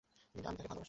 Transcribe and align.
কিন্তু 0.33 0.45
আমি 0.49 0.57
তাকে 0.57 0.67
ভালোবাসি! 0.71 0.79